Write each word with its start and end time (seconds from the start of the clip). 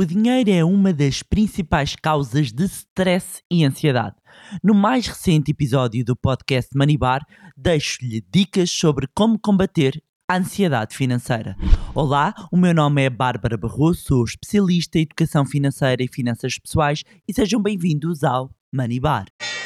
O 0.00 0.04
dinheiro 0.04 0.48
é 0.48 0.64
uma 0.64 0.92
das 0.92 1.24
principais 1.24 1.96
causas 1.96 2.52
de 2.52 2.66
stress 2.66 3.42
e 3.50 3.64
ansiedade. 3.64 4.14
No 4.62 4.72
mais 4.72 5.08
recente 5.08 5.50
episódio 5.50 6.04
do 6.04 6.14
podcast 6.14 6.70
Manibar, 6.78 7.26
deixo-lhe 7.56 8.24
dicas 8.32 8.70
sobre 8.70 9.08
como 9.12 9.36
combater 9.36 10.00
a 10.30 10.36
ansiedade 10.36 10.96
financeira. 10.96 11.56
Olá, 11.96 12.32
o 12.52 12.56
meu 12.56 12.72
nome 12.72 13.02
é 13.02 13.10
Bárbara 13.10 13.56
Barroso, 13.56 14.02
sou 14.02 14.24
especialista 14.24 15.00
em 15.00 15.02
educação 15.02 15.44
financeira 15.44 16.00
e 16.00 16.06
finanças 16.06 16.56
pessoais 16.60 17.02
e 17.26 17.34
sejam 17.34 17.60
bem-vindos 17.60 18.22
ao 18.22 18.52
Manibar. 18.72 19.26
Money! 19.40 19.57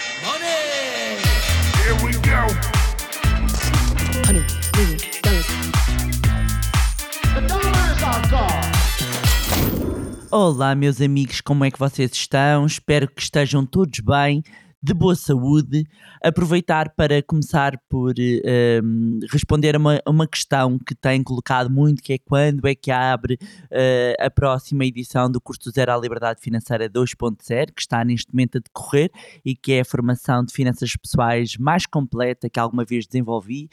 Olá, 10.35 10.75
meus 10.75 10.99
amigos, 11.03 11.43
como 11.43 11.63
é 11.63 11.71
que 11.71 11.79
vocês 11.79 12.11
estão? 12.13 12.65
Espero 12.65 13.07
que 13.07 13.21
estejam 13.21 13.67
todos 13.67 14.01
bem, 14.01 14.43
de 14.83 14.95
boa 14.95 15.15
saúde. 15.15 15.87
Aproveitar 16.25 16.89
para 16.97 17.23
começar 17.23 17.79
por 17.87 18.13
uh, 18.13 19.27
responder 19.31 19.77
a 19.77 19.79
uma, 19.79 20.01
uma, 20.09 20.27
questão 20.27 20.79
que 20.79 20.95
têm 20.95 21.23
colocado 21.23 21.69
muito, 21.69 22.03
que 22.03 22.15
é 22.15 22.19
quando 22.19 22.67
é 22.67 22.75
que 22.75 22.91
abre 22.91 23.35
uh, 23.35 24.25
a 24.25 24.31
próxima 24.31 24.87
edição 24.87 25.31
do 25.31 25.39
curso 25.39 25.71
Zero 25.71 25.93
à 25.93 25.99
Liberdade 25.99 26.41
Financeira 26.41 26.89
2.0, 26.89 27.67
que 27.67 27.83
está 27.83 28.03
neste 28.03 28.33
momento 28.33 28.57
a 28.57 28.61
decorrer 28.63 29.11
e 29.45 29.55
que 29.55 29.75
é 29.75 29.81
a 29.81 29.85
formação 29.85 30.43
de 30.43 30.55
finanças 30.55 30.97
pessoais 30.97 31.59
mais 31.59 31.85
completa 31.85 32.49
que 32.49 32.59
alguma 32.59 32.87
vez 32.87 33.07
desenvolvi 33.07 33.69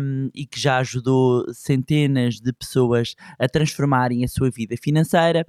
um, 0.00 0.30
e 0.32 0.46
que 0.46 0.60
já 0.60 0.78
ajudou 0.78 1.52
centenas 1.52 2.36
de 2.36 2.52
pessoas 2.52 3.16
a 3.36 3.48
transformarem 3.48 4.24
a 4.24 4.28
sua 4.28 4.48
vida 4.48 4.76
financeira 4.80 5.44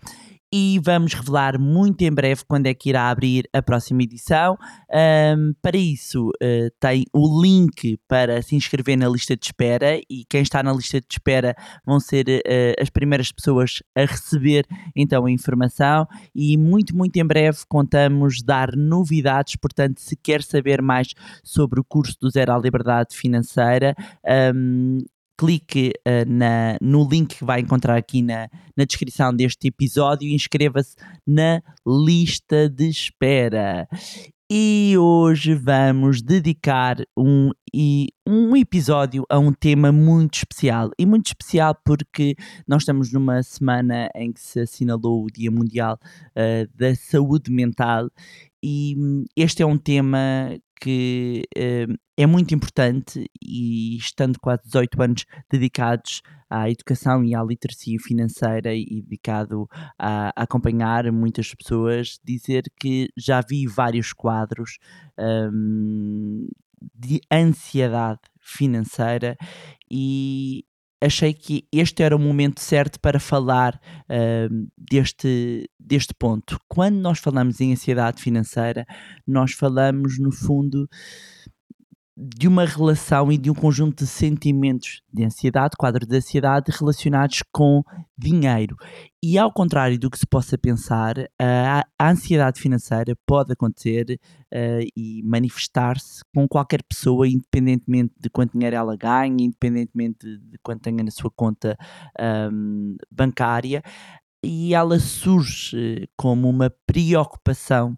e 0.51 0.79
vamos 0.83 1.13
revelar 1.13 1.59
muito 1.59 2.01
em 2.01 2.11
breve 2.11 2.43
quando 2.47 2.65
é 2.65 2.73
que 2.73 2.89
irá 2.89 3.09
abrir 3.09 3.47
a 3.53 3.61
próxima 3.61 4.01
edição. 4.03 4.57
Um, 4.91 5.53
para 5.61 5.77
isso, 5.77 6.29
uh, 6.29 6.69
tem 6.79 7.05
o 7.13 7.41
link 7.41 7.99
para 8.07 8.41
se 8.41 8.55
inscrever 8.55 8.97
na 8.97 9.07
lista 9.07 9.35
de 9.37 9.45
espera. 9.45 9.99
E 10.09 10.25
quem 10.27 10.41
está 10.41 10.63
na 10.63 10.73
lista 10.73 10.99
de 10.99 11.07
espera 11.11 11.55
vão 11.85 11.99
ser 11.99 12.27
uh, 12.27 12.81
as 12.81 12.89
primeiras 12.89 13.31
pessoas 13.31 13.83
a 13.95 14.01
receber 14.01 14.65
então 14.95 15.25
a 15.25 15.31
informação. 15.31 16.07
E 16.33 16.57
muito, 16.57 16.95
muito 16.95 17.17
em 17.17 17.25
breve 17.25 17.59
contamos 17.67 18.41
dar 18.43 18.75
novidades, 18.75 19.55
portanto, 19.55 19.99
se 19.99 20.15
quer 20.15 20.41
saber 20.41 20.81
mais 20.81 21.09
sobre 21.43 21.79
o 21.79 21.83
curso 21.83 22.17
do 22.19 22.29
Zero 22.29 22.53
à 22.53 22.57
Liberdade 22.57 23.15
Financeira, 23.15 23.95
um, 24.55 24.97
clique 25.39 25.93
uh, 26.05 26.29
na, 26.29 26.77
no 26.81 27.07
link 27.07 27.37
que 27.37 27.45
vai 27.45 27.61
encontrar 27.61 27.95
aqui 27.95 28.21
na, 28.21 28.49
na 28.75 28.83
descrição 28.83 29.33
deste 29.33 29.69
episódio 29.69 30.27
e 30.27 30.35
inscreva-se 30.35 30.97
na 31.25 31.61
lista 31.87 32.69
de 32.69 32.89
espera. 32.89 33.87
E 34.51 34.95
hoje 34.97 35.53
vamos 35.53 36.21
dedicar 36.21 36.97
um, 37.15 37.51
um 38.27 38.57
episódio 38.57 39.23
a 39.29 39.39
um 39.39 39.53
tema 39.53 39.93
muito 39.93 40.39
especial. 40.39 40.89
E 40.99 41.05
muito 41.05 41.27
especial 41.27 41.73
porque 41.85 42.35
nós 42.67 42.81
estamos 42.81 43.13
numa 43.13 43.41
semana 43.41 44.09
em 44.15 44.33
que 44.33 44.41
se 44.41 44.59
assinalou 44.59 45.23
o 45.23 45.31
Dia 45.31 45.51
Mundial 45.51 45.97
uh, 46.35 46.67
da 46.75 46.93
Saúde 46.95 47.49
Mental. 47.49 48.09
E 48.61 48.95
hum, 48.97 49.23
este 49.37 49.63
é 49.63 49.65
um 49.65 49.77
tema 49.77 50.57
que 50.81 51.43
uh, 51.57 51.93
é 52.19 52.25
muito 52.25 52.53
importante 52.53 53.31
e 53.41 53.95
estando 53.95 54.37
quase 54.41 54.63
18 54.65 55.01
anos 55.01 55.25
dedicados 55.49 56.21
à 56.49 56.69
educação 56.69 57.23
e 57.23 57.33
à 57.33 57.41
literacia 57.41 57.97
financeira 57.97 58.75
e 58.75 59.01
dedicado 59.01 59.69
a, 59.97 60.33
acompanhar 60.35 61.09
muitas 61.13 61.55
pessoas, 61.55 62.19
dizer 62.21 62.63
que 62.77 63.07
já 63.15 63.39
vi 63.39 63.65
vários 63.65 64.11
quadros 64.11 64.79
um, 65.17 66.45
de 66.93 67.21
ansiedade 67.31 68.19
financeira 68.41 69.37
e 69.89 70.65
achei 71.01 71.33
que 71.33 71.65
este 71.71 72.03
era 72.03 72.17
o 72.17 72.19
momento 72.19 72.59
certo 72.59 72.99
para 72.99 73.17
falar 73.17 73.79
uh, 74.09 74.69
deste, 74.77 75.69
deste 75.79 76.13
ponto. 76.13 76.59
Quando 76.67 76.97
nós 76.97 77.19
falamos 77.19 77.61
em 77.61 77.71
ansiedade 77.71 78.21
financeira, 78.21 78.85
nós 79.25 79.53
falamos, 79.53 80.19
no 80.19 80.33
fundo, 80.33 80.89
de 82.21 82.49
uma 82.49 82.65
relação 82.65 83.31
e 83.31 83.37
de 83.37 83.49
um 83.49 83.53
conjunto 83.53 84.03
de 84.03 84.09
sentimentos 84.09 85.01
de 85.11 85.23
ansiedade, 85.23 85.77
quadro 85.77 86.05
de 86.05 86.17
ansiedade 86.17 86.69
relacionados 86.77 87.41
com 87.49 87.81
dinheiro. 88.17 88.75
E 89.23 89.37
ao 89.37 89.53
contrário 89.53 89.97
do 89.97 90.09
que 90.09 90.19
se 90.19 90.27
possa 90.27 90.57
pensar, 90.57 91.15
a, 91.39 91.85
ansiedade 92.09 92.59
financeira 92.59 93.15
pode 93.25 93.53
acontecer 93.53 94.19
uh, 94.53 94.85
e 94.97 95.23
manifestar-se 95.23 96.21
com 96.35 96.45
qualquer 96.45 96.83
pessoa, 96.83 97.25
independentemente 97.25 98.13
de 98.19 98.29
quanto 98.29 98.51
dinheiro 98.51 98.75
ela 98.75 98.97
ganha, 98.97 99.45
independentemente 99.45 100.19
de, 100.19 100.57
quanto 100.61 100.81
tenha 100.81 101.01
na 101.01 101.11
sua 101.11 101.31
conta 101.33 101.77
um, 102.51 102.97
bancária, 103.09 103.81
e 104.43 104.73
ela 104.73 104.99
surge 104.99 106.09
como 106.17 106.49
uma 106.49 106.73
preocupação 106.85 107.97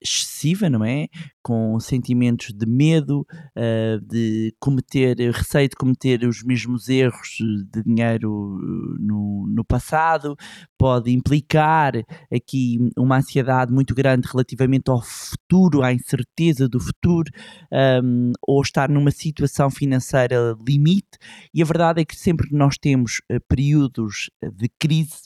excessiva, 0.00 0.68
não 0.70 0.84
é? 0.84 1.06
Com 1.42 1.78
sentimentos 1.80 2.52
de 2.52 2.66
medo, 2.66 3.26
uh, 3.56 4.00
de 4.00 4.54
cometer, 4.58 5.16
receio 5.32 5.68
de 5.68 5.76
cometer 5.76 6.24
os 6.24 6.42
mesmos 6.42 6.88
erros 6.88 7.36
de 7.70 7.82
dinheiro 7.82 8.58
eh, 8.62 8.96
no, 9.00 9.46
no 9.48 9.64
passado, 9.64 10.36
pode 10.78 11.12
implicar 11.12 11.92
aqui 12.32 12.78
uma 12.96 13.18
ansiedade 13.18 13.72
muito 13.72 13.94
grande 13.94 14.28
relativamente 14.30 14.90
ao 14.90 15.02
futuro, 15.02 15.82
à 15.82 15.92
incerteza 15.92 16.68
do 16.68 16.80
futuro, 16.80 17.30
um, 18.02 18.32
ou 18.46 18.62
estar 18.62 18.88
numa 18.88 19.10
situação 19.10 19.70
financeira 19.70 20.56
limite, 20.66 21.18
e 21.52 21.62
a 21.62 21.64
verdade 21.64 22.00
é 22.00 22.04
que 22.04 22.16
sempre 22.16 22.48
que 22.48 22.54
nós 22.54 22.76
temos 22.78 23.20
períodos 23.48 24.30
de 24.42 24.68
crise, 24.78 25.22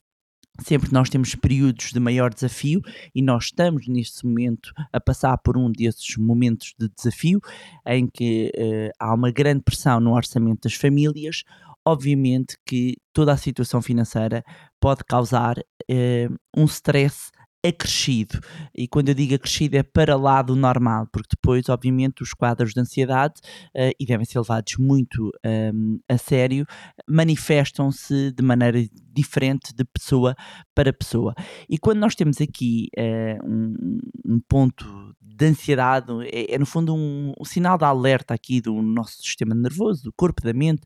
sempre 0.60 0.92
nós 0.92 1.08
temos 1.08 1.34
períodos 1.34 1.92
de 1.92 2.00
maior 2.00 2.32
desafio 2.32 2.80
e 3.14 3.22
nós 3.22 3.44
estamos 3.44 3.86
neste 3.86 4.26
momento 4.26 4.72
a 4.92 5.00
passar 5.00 5.36
por 5.38 5.56
um 5.56 5.70
desses 5.70 6.16
momentos 6.16 6.74
de 6.78 6.88
desafio 6.88 7.40
em 7.86 8.06
que 8.06 8.52
uh, 8.56 8.90
há 8.98 9.14
uma 9.14 9.30
grande 9.30 9.62
pressão 9.62 10.00
no 10.00 10.14
orçamento 10.14 10.62
das 10.62 10.74
famílias. 10.74 11.44
Obviamente 11.84 12.56
que 12.66 12.96
toda 13.12 13.32
a 13.32 13.36
situação 13.36 13.80
financeira 13.80 14.44
pode 14.80 15.04
causar 15.04 15.58
uh, 15.58 16.36
um 16.56 16.64
stress 16.64 17.30
acrescido. 17.64 18.40
E 18.74 18.86
quando 18.86 19.08
eu 19.08 19.14
digo 19.14 19.34
acrescido 19.34 19.76
é 19.76 19.82
para 19.82 20.16
lá 20.16 20.42
do 20.42 20.54
normal, 20.54 21.08
porque 21.12 21.36
depois, 21.36 21.68
obviamente, 21.68 22.22
os 22.22 22.32
quadros 22.32 22.72
de 22.72 22.80
ansiedade, 22.80 23.34
uh, 23.74 23.92
e 23.98 24.06
devem 24.06 24.24
ser 24.24 24.38
levados 24.38 24.76
muito 24.78 25.32
um, 25.74 25.98
a 26.08 26.16
sério, 26.16 26.66
manifestam-se 27.08 28.32
de 28.32 28.42
maneira 28.42 28.78
diferente 29.12 29.74
de 29.74 29.84
pessoa 29.84 30.36
para 30.74 30.92
pessoa. 30.92 31.34
E 31.68 31.76
quando 31.78 31.98
nós 31.98 32.14
temos 32.14 32.40
aqui 32.40 32.88
uh, 32.96 33.44
um, 33.44 33.98
um, 34.24 34.40
ponto 34.48 35.14
de 35.20 35.46
ansiedade, 35.46 36.12
é, 36.32 36.54
é 36.54 36.58
no 36.58 36.66
fundo 36.66 36.94
um, 36.94 37.32
um 37.38 37.44
sinal 37.44 37.76
de 37.76 37.84
alerta 37.84 38.34
aqui 38.34 38.60
do 38.60 38.80
nosso 38.80 39.20
sistema 39.20 39.54
nervoso, 39.54 40.04
do 40.04 40.12
corpo, 40.12 40.42
da 40.42 40.52
mente, 40.52 40.82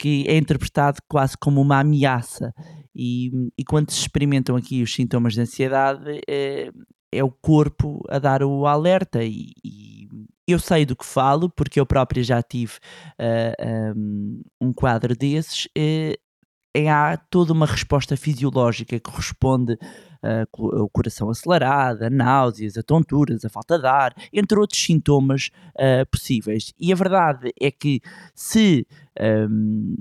que 0.00 0.24
é 0.26 0.38
interpretado 0.38 0.98
quase 1.06 1.36
como 1.36 1.60
uma 1.60 1.78
ameaça. 1.78 2.54
E, 2.96 3.30
e 3.56 3.62
quando 3.62 3.90
se 3.90 4.00
experimentam 4.00 4.56
aqui 4.56 4.82
os 4.82 4.94
sintomas 4.94 5.34
de 5.34 5.42
ansiedade, 5.42 6.22
é, 6.26 6.70
é 7.12 7.22
o 7.22 7.30
corpo 7.30 8.02
a 8.08 8.18
dar 8.18 8.42
o 8.42 8.66
alerta. 8.66 9.22
E, 9.22 9.52
e, 9.62 10.08
eu 10.48 10.58
sei 10.58 10.86
do 10.86 10.96
que 10.96 11.04
falo, 11.04 11.50
porque 11.50 11.78
eu 11.78 11.84
própria 11.84 12.24
já 12.24 12.42
tive 12.42 12.72
uh, 13.20 13.94
um, 13.94 14.42
um, 14.60 14.72
quadro 14.72 15.14
desses. 15.14 15.66
Uh, 15.66 16.16
há 16.88 17.16
toda 17.16 17.52
uma 17.52 17.66
resposta 17.66 18.16
fisiológica 18.16 18.98
que 18.98 19.10
responde 19.10 19.74
uh, 19.74 20.82
o 20.84 20.88
coração 20.88 21.30
acelerado, 21.30 22.04
a 22.04 22.10
náuseas, 22.10 22.76
a 22.76 22.82
tonturas, 22.82 23.44
a 23.44 23.48
falta 23.48 23.78
de 23.78 23.86
ar, 23.86 24.14
entre 24.32 24.58
outros 24.58 24.80
sintomas 24.80 25.50
uh, 25.76 26.06
possíveis. 26.10 26.72
E 26.78 26.92
a 26.92 26.96
verdade 26.96 27.52
é 27.60 27.70
que 27.70 28.00
se 28.34 28.86
um, 29.20 29.96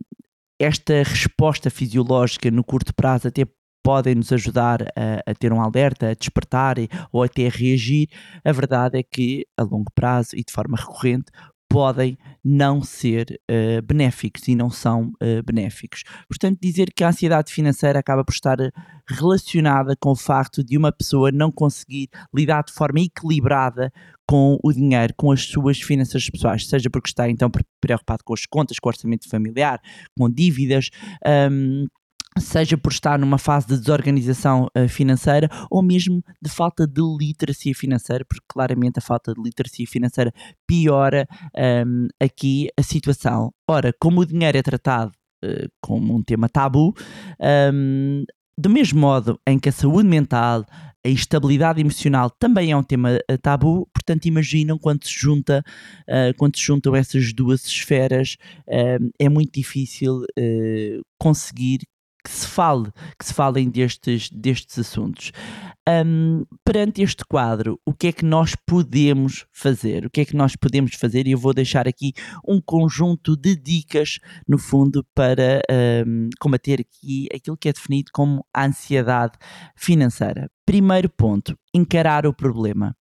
esta 0.60 1.04
resposta 1.04 1.70
fisiológica 1.70 2.52
no 2.52 2.64
curto 2.64 2.94
prazo 2.94 3.28
até 3.28 3.46
podem 3.82 4.14
nos 4.14 4.32
ajudar 4.34 4.84
a, 4.96 5.32
a, 5.32 5.34
ter 5.34 5.54
um 5.54 5.62
alerta, 5.62 6.10
a 6.10 6.14
despertar 6.14 6.76
ou 7.12 7.24
até 7.24 7.48
a 7.48 7.50
reagir, 7.50 8.10
a 8.44 8.52
verdade 8.52 9.00
é 9.00 9.04
que 9.04 9.48
a 9.58 9.64
longo 9.64 9.92
prazo 9.96 10.36
e 10.36 10.44
de 10.44 10.52
forma 10.52 10.78
recorrente 10.78 11.32
podem 11.70 12.18
não 12.44 12.82
ser 12.82 13.40
uh, 13.50 13.82
benéficos 13.84 14.48
e 14.48 14.56
não 14.56 14.72
são 14.72 15.12
uh, 15.22 15.44
benéficos. 15.46 16.04
Portanto, 16.28 16.58
dizer 16.60 16.92
que 16.94 17.04
a 17.04 17.10
ansiedade 17.10 17.54
financeira 17.54 18.00
acaba 18.00 18.26
por 18.26 18.34
estar 18.34 18.58
relacionada 19.08 19.96
com 19.96 20.12
o 20.12 20.16
facto 20.16 20.64
de 20.64 20.78
uma 20.78 20.92
pessoa 20.92 21.32
não 21.32 21.52
conseguir 21.52 22.10
lidar 22.34 22.64
de 22.64 22.74
forma 22.74 23.00
equilibrada 23.00 23.92
com 24.28 24.58
o 24.64 24.72
dinheiro, 24.72 25.14
com 25.16 25.32
as 25.32 25.44
suas 25.46 25.82
finanças 25.82 26.30
pessoais, 26.30 26.68
seja 26.68 26.90
porque 26.90 27.10
está 27.10 27.30
então 27.30 27.50
preocupado 27.82 28.24
com 28.24 28.34
as 28.34 28.46
contas, 28.46 28.78
com 28.80 28.90
o 28.90 28.92
orçamento 28.92 29.28
familiar, 29.28 29.80
com 30.18 30.30
dívidas. 30.30 30.90
Um, 31.52 31.88
seja 32.38 32.78
por 32.78 32.92
estar 32.92 33.18
numa 33.18 33.38
fase 33.38 33.68
de 33.68 33.78
desorganização 33.78 34.68
uh, 34.78 34.88
financeira 34.88 35.50
ou 35.70 35.82
mesmo 35.82 36.24
de 36.42 36.50
falta 36.50 36.86
de 36.86 37.02
literacia 37.02 37.74
financeira, 37.74 38.24
porque 38.26 38.46
claramente 38.48 39.00
a 39.00 39.02
falta 39.02 39.34
de 39.34 39.42
literacia 39.42 39.88
financeira 39.88 40.32
piora 40.68 41.28
um, 41.86 42.08
aqui 42.22 42.70
a 42.78 42.84
situação. 42.84 43.52
Ora, 43.68 43.94
como 44.00 44.22
o 44.22 44.26
dinheiro 44.26 44.58
é 44.58 44.62
tratado 44.62 45.12
uh, 45.44 45.70
como 45.82 46.16
um 46.16 46.24
tema 46.24 46.48
tabu, 46.48 46.94
um, 47.74 48.24
do 48.58 48.70
mesmo 48.70 49.00
modo 49.00 49.40
em 49.48 49.58
que 49.58 49.70
a 49.70 49.72
saúde 49.72 50.08
mental, 50.08 50.66
a 51.06 51.10
estabilidade 51.10 51.80
emocional 51.80 52.30
também 52.30 52.72
é 52.72 52.78
um 52.78 52.84
tema 52.84 53.18
uh, 53.32 53.38
tabu, 53.38 53.88
portanto 53.94 54.26
imaginam 54.26 54.78
quando 54.78 55.06
se 55.06 55.14
junta, 55.18 55.64
uh, 56.02 56.36
quando 56.38 56.58
se 56.58 56.64
juntam 56.64 56.96
essas 56.96 57.32
duas 57.34 57.66
esferas, 57.66 58.36
uh, 58.68 59.10
é 59.18 59.30
muito 59.30 59.54
difícil 59.54 60.26
conseguir 61.18 61.80
que 62.24 62.30
se 62.30 62.48
fale, 62.48 62.92
que 63.18 63.26
se 63.26 63.34
falem 63.34 63.70
destes, 63.70 64.30
destes 64.30 64.78
assuntos. 64.80 65.32
Um, 65.88 66.46
perante 66.64 67.02
este 67.02 67.26
quadro, 67.26 67.80
o 67.86 67.94
que 67.94 68.08
é 68.08 68.12
que 68.12 68.26
nós 68.26 68.56
podemos 68.68 69.46
fazer? 69.52 70.06
O 70.06 70.10
que 70.10 70.22
é 70.22 70.26
que 70.26 70.36
nós 70.36 70.56
podemos 70.56 70.94
fazer? 70.96 71.26
E 71.26 71.32
eu 71.32 71.38
vou 71.38 71.54
deixar 71.54 71.88
aqui 71.88 72.14
um 72.48 72.62
conjunto 72.62 73.36
de 73.36 73.56
dicas, 73.56 74.20
no 74.48 74.58
fundo, 74.58 75.06
para 75.16 75.62
um, 76.06 76.30
combater 76.40 76.82
aqui 76.82 77.28
aquilo 77.34 77.58
que 77.58 77.70
é 77.70 77.74
definido 77.74 78.12
como 78.14 78.46
a 78.54 78.66
ansiedade 78.66 79.34
financeira. 79.76 80.50
Primeiro 80.66 81.10
ponto: 81.10 81.58
encarar 81.74 82.28
o 82.28 82.34
problema. 82.34 82.96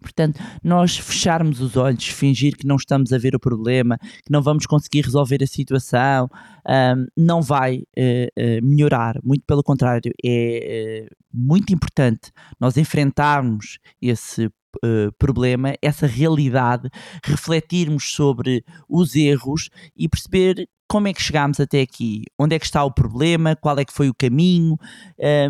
Portanto, 0.00 0.40
nós 0.62 0.96
fecharmos 0.96 1.60
os 1.60 1.76
olhos, 1.76 2.06
fingir 2.06 2.56
que 2.56 2.66
não 2.66 2.76
estamos 2.76 3.12
a 3.12 3.18
ver 3.18 3.34
o 3.34 3.40
problema, 3.40 3.98
que 3.98 4.30
não 4.30 4.42
vamos 4.42 4.66
conseguir 4.66 5.02
resolver 5.02 5.42
a 5.42 5.46
situação, 5.46 6.28
um, 6.68 7.06
não 7.16 7.40
vai 7.40 7.78
uh, 7.78 7.80
uh, 7.80 8.66
melhorar. 8.66 9.18
Muito 9.22 9.44
pelo 9.46 9.62
contrário, 9.62 10.12
é 10.24 11.06
uh, 11.10 11.16
muito 11.32 11.72
importante 11.72 12.30
nós 12.60 12.76
enfrentarmos 12.76 13.78
esse 14.00 14.50
Uh, 14.84 15.12
problema, 15.18 15.74
essa 15.82 16.06
realidade, 16.06 16.88
refletirmos 17.24 18.12
sobre 18.12 18.64
os 18.88 19.14
erros 19.14 19.68
e 19.96 20.08
perceber 20.08 20.68
como 20.88 21.08
é 21.08 21.12
que 21.12 21.22
chegámos 21.22 21.58
até 21.58 21.80
aqui, 21.80 22.22
onde 22.38 22.54
é 22.54 22.58
que 22.58 22.64
está 22.64 22.84
o 22.84 22.92
problema, 22.92 23.56
qual 23.56 23.78
é 23.78 23.84
que 23.84 23.92
foi 23.92 24.08
o 24.08 24.14
caminho 24.14 24.78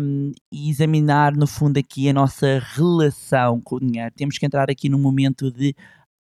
um, 0.01 0.31
e 0.51 0.69
examinar 0.69 1.35
no 1.35 1.45
fundo 1.45 1.77
aqui 1.77 2.09
a 2.09 2.13
nossa 2.13 2.59
relação 2.73 3.61
com 3.61 3.75
o 3.75 3.79
dinheiro. 3.79 4.11
Temos 4.15 4.37
que 4.37 4.45
entrar 4.45 4.69
aqui 4.69 4.89
num 4.89 4.99
momento 4.99 5.51
de 5.51 5.75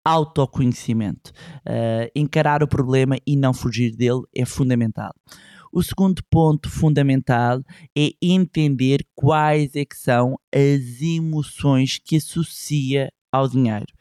autoconhecimento. 0.04 1.32
Uh, 1.60 2.10
encarar 2.16 2.64
o 2.64 2.68
problema 2.68 3.16
e 3.26 3.36
não 3.36 3.54
fugir 3.54 3.96
dele 3.96 4.24
é 4.36 4.46
fundamental. 4.46 5.14
O 5.74 5.82
segundo 5.82 6.22
ponto 6.30 6.70
fundamental 6.70 7.64
é 7.98 8.12
entender 8.22 9.04
quais 9.16 9.76
é 9.76 9.84
que 9.84 9.98
são 9.98 10.38
as 10.54 11.02
emoções 11.02 11.98
que 11.98 12.18
associa 12.18 13.12
ao 13.32 13.50
dinheiro 13.50 13.92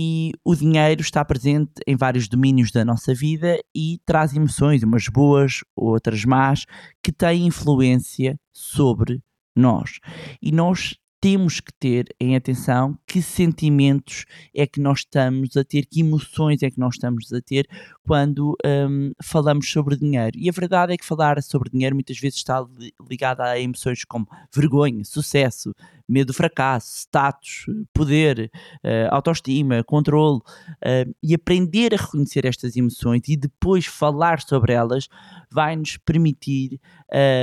e 0.00 0.30
o 0.44 0.54
dinheiro 0.54 1.00
está 1.00 1.24
presente 1.24 1.72
em 1.84 1.96
vários 1.96 2.28
domínios 2.28 2.70
da 2.70 2.84
nossa 2.84 3.12
vida 3.12 3.58
e 3.74 3.98
traz 4.06 4.32
emoções, 4.32 4.84
umas 4.84 5.08
boas, 5.08 5.64
outras 5.74 6.24
más, 6.24 6.66
que 7.02 7.10
têm 7.10 7.48
influência 7.48 8.38
sobre 8.52 9.20
nós. 9.56 9.98
E 10.40 10.52
nós 10.52 10.94
temos 11.20 11.60
que 11.60 11.72
ter 11.72 12.14
em 12.20 12.36
atenção 12.36 12.96
que 13.06 13.20
sentimentos 13.20 14.24
é 14.54 14.66
que 14.66 14.80
nós 14.80 15.00
estamos 15.00 15.56
a 15.56 15.64
ter, 15.64 15.84
que 15.86 16.00
emoções 16.00 16.62
é 16.62 16.70
que 16.70 16.78
nós 16.78 16.94
estamos 16.94 17.32
a 17.32 17.40
ter 17.40 17.68
quando 18.02 18.56
um, 18.64 19.12
falamos 19.22 19.70
sobre 19.70 19.96
dinheiro. 19.96 20.38
E 20.38 20.48
a 20.48 20.52
verdade 20.52 20.92
é 20.92 20.96
que 20.96 21.04
falar 21.04 21.42
sobre 21.42 21.70
dinheiro 21.70 21.96
muitas 21.96 22.18
vezes 22.18 22.38
está 22.38 22.64
ligado 23.08 23.40
a 23.40 23.58
emoções 23.58 24.04
como 24.04 24.28
vergonha, 24.54 25.04
sucesso, 25.04 25.74
medo 26.08 26.28
do 26.28 26.34
fracasso, 26.34 27.00
status, 27.00 27.66
poder, 27.92 28.50
uh, 28.76 29.14
autoestima, 29.14 29.84
controle. 29.84 30.38
Uh, 30.38 31.14
e 31.22 31.34
aprender 31.34 31.92
a 31.92 31.98
reconhecer 31.98 32.46
estas 32.46 32.76
emoções 32.76 33.22
e 33.28 33.36
depois 33.36 33.86
falar 33.86 34.40
sobre 34.40 34.72
elas 34.72 35.08
vai 35.52 35.76
nos 35.76 35.96
permitir 35.96 36.80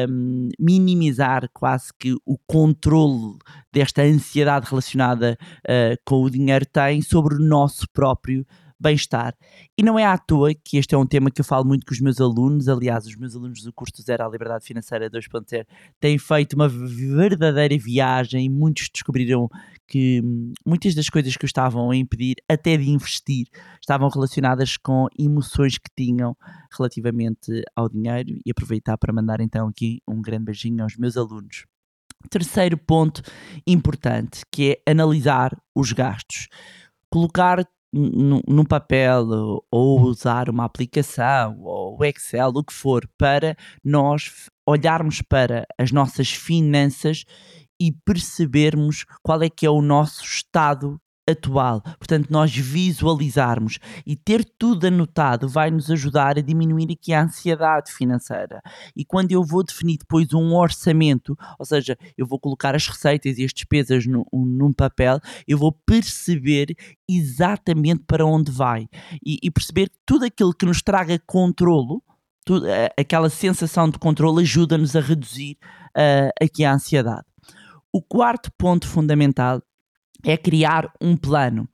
um, 0.10 0.50
minimizar 0.60 1.50
quase 1.54 1.92
que 2.00 2.14
o 2.26 2.38
controle 2.48 3.38
desta 3.72 4.04
ansiedade 4.04 4.70
relacionada 4.70 5.38
uh, 5.64 5.98
com 6.06 6.24
o 6.24 6.30
dinheiro 6.30 6.66
tem 6.66 7.02
sobre 7.02 7.36
o 7.36 7.40
nosso 7.40 7.88
próprio 7.92 8.46
bem-estar. 8.80 9.34
E 9.78 9.84
não 9.84 9.98
é 9.98 10.06
à 10.06 10.18
toa 10.18 10.54
que 10.54 10.78
este 10.78 10.94
é 10.94 10.98
um 10.98 11.06
tema 11.06 11.32
que 11.32 11.42
eu 11.42 11.46
falo 11.46 11.66
muito 11.66 11.86
com 11.86 11.94
os 11.94 12.02
meus 12.02 12.20
alunos, 12.20 12.68
aliás, 12.68 13.06
os 13.06 13.16
meus 13.16 13.36
alunos 13.36 13.62
do 13.62 13.74
curso 13.74 14.02
Zero 14.02 14.24
à 14.24 14.30
Liberdade 14.30 14.66
Financeira 14.66 15.10
2.0 15.10 15.66
têm 16.00 16.18
feito 16.18 16.54
uma 16.54 16.68
verdadeira 16.68 17.78
viagem 17.78 18.46
e 18.46 18.50
muitos 18.50 18.90
descobriram 18.94 19.50
que 19.88 20.22
hum, 20.24 20.54
muitas 20.66 20.94
das 20.94 21.10
coisas 21.10 21.38
que 21.38 21.46
estavam 21.46 21.90
a 21.92 21.96
impedir 21.96 22.36
até 22.50 22.76
de 22.76 22.90
investir 22.90 23.48
estavam 23.80 24.10
relacionadas 24.10 24.78
com 24.78 25.08
emoções 25.18 25.78
que 25.78 25.90
tinham 25.96 26.36
relativamente 26.78 27.64
ao 27.76 27.90
dinheiro 27.90 28.38
e 28.46 28.52
aproveitar 28.52 28.98
para 28.98 29.14
mandar 29.14 29.40
então 29.40 29.68
aqui 29.68 30.02
um 30.08 30.22
grande 30.22 30.46
beijinho 30.46 30.84
aos 30.84 30.98
meus 30.98 31.16
alunos. 31.16 31.66
Terceiro 32.30 32.78
ponto 32.78 33.22
importante 33.68 34.42
que 34.52 34.82
é 34.86 34.92
analisar 34.92 35.56
os 35.76 35.92
gastos. 35.92 36.48
Colocar 37.10 37.66
no 37.96 38.68
papel 38.68 39.26
ou 39.72 40.02
usar 40.02 40.50
uma 40.50 40.66
aplicação 40.66 41.58
ou 41.62 42.04
Excel, 42.04 42.50
o 42.50 42.64
que 42.64 42.74
for, 42.74 43.08
para 43.18 43.56
nós 43.84 44.50
olharmos 44.68 45.22
para 45.22 45.66
as 45.80 45.92
nossas 45.92 46.30
finanças 46.30 47.24
e 47.80 47.92
percebermos 48.06 49.06
qual 49.24 49.42
é 49.42 49.50
que 49.50 49.66
é 49.66 49.70
o 49.70 49.82
nosso 49.82 50.24
estado 50.24 51.00
atual. 51.28 51.82
Portanto, 51.82 52.30
nós 52.30 52.56
visualizarmos 52.56 53.80
e 54.06 54.16
ter 54.16 54.44
tudo 54.44 54.88
anotado 54.88 55.48
vai 55.50 55.72
nos 55.72 55.90
ajudar 55.90 56.38
a 56.38 56.42
diminuir 56.42 56.92
aqui 56.92 57.14
a 57.14 57.24
ansiedade 57.24 57.92
financeira. 57.92 58.62
E 58.96 59.04
quando 59.04 59.32
eu 59.32 59.44
vou 59.44 59.64
definir 59.64 59.98
depois 59.98 60.34
um 60.34 60.54
orçamento, 60.54 61.38
ou 61.60 61.66
seja, 61.66 61.98
eu 62.18 62.26
vou 62.26 62.40
colocar 62.40 62.76
as 62.76 62.88
receitas 62.88 63.38
e 63.38 63.44
as 63.44 63.54
despesas 63.54 64.06
num 64.06 64.74
papel, 64.74 65.20
eu 65.48 65.58
vou 65.58 65.72
perceber 65.72 66.76
exatamente 67.10 68.04
para 68.06 68.26
onde 68.26 68.52
vai 68.52 68.88
e, 69.26 69.40
e 69.42 69.52
perceber 69.52 69.90
tudo 70.06 70.26
aquilo 70.26 70.54
que 70.54 70.66
nos 70.66 70.82
traga 70.82 71.20
controlo. 71.26 72.04
Tudo, 72.46 72.68
aquela 72.96 73.28
sensação 73.28 73.90
de 73.90 73.98
controle 73.98 74.44
ajuda-nos 74.44 74.96
a 74.96 75.02
reduzir 75.02 75.58
uh, 75.98 76.30
aqui 76.40 76.64
a 76.64 76.74
ansiedade. 76.74 77.26
O 77.92 78.04
quarto 78.04 78.52
ponto 78.56 78.88
fundamental 78.88 79.64
é 80.26 80.36
criar 80.36 80.92
um 81.00 81.16
plano. 81.16 81.70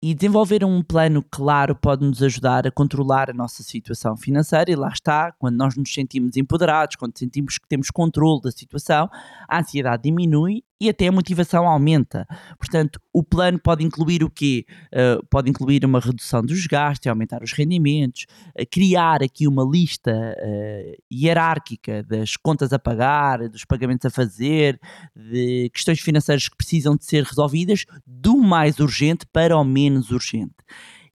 E 0.00 0.14
desenvolver 0.14 0.64
um 0.64 0.80
plano 0.80 1.24
claro 1.28 1.74
pode 1.74 2.04
nos 2.04 2.22
ajudar 2.22 2.64
a 2.64 2.70
controlar 2.70 3.28
a 3.28 3.34
nossa 3.34 3.64
situação 3.64 4.16
financeira, 4.16 4.70
e 4.70 4.76
lá 4.76 4.88
está, 4.88 5.32
quando 5.32 5.56
nós 5.56 5.76
nos 5.76 5.92
sentimos 5.92 6.36
empoderados, 6.36 6.94
quando 6.94 7.18
sentimos 7.18 7.58
que 7.58 7.66
temos 7.68 7.90
controle 7.90 8.40
da 8.42 8.52
situação, 8.52 9.10
a 9.48 9.58
ansiedade 9.58 10.04
diminui 10.04 10.62
e 10.80 10.88
até 10.88 11.08
a 11.08 11.12
motivação 11.12 11.66
aumenta. 11.66 12.26
Portanto, 12.58 13.00
o 13.12 13.22
plano 13.22 13.58
pode 13.58 13.84
incluir 13.84 14.22
o 14.22 14.30
quê? 14.30 14.64
Uh, 14.92 15.24
pode 15.28 15.50
incluir 15.50 15.84
uma 15.84 15.98
redução 15.98 16.42
dos 16.42 16.66
gastos, 16.66 17.06
aumentar 17.08 17.42
os 17.42 17.52
rendimentos, 17.52 18.26
uh, 18.58 18.64
criar 18.70 19.22
aqui 19.22 19.48
uma 19.48 19.64
lista 19.64 20.12
uh, 20.12 21.02
hierárquica 21.12 22.02
das 22.04 22.36
contas 22.36 22.72
a 22.72 22.78
pagar, 22.78 23.48
dos 23.48 23.64
pagamentos 23.64 24.06
a 24.06 24.10
fazer, 24.10 24.80
de 25.16 25.70
questões 25.74 26.00
financeiras 26.00 26.48
que 26.48 26.56
precisam 26.56 26.96
de 26.96 27.04
ser 27.04 27.24
resolvidas, 27.24 27.84
do 28.06 28.36
mais 28.36 28.78
urgente 28.78 29.26
para 29.32 29.56
o 29.56 29.64
menos 29.64 30.10
urgente. 30.10 30.54